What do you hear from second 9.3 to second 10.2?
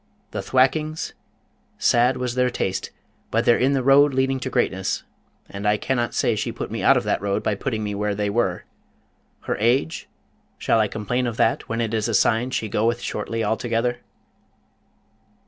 Her age?